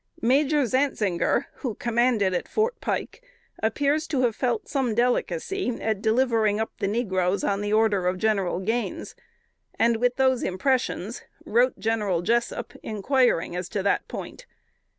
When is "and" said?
9.77-9.97